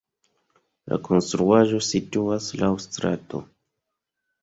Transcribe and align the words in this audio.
La 0.93 0.99
konstruaĵo 1.09 1.83
situas 1.91 2.51
laŭ 2.65 2.73
strato. 2.89 3.47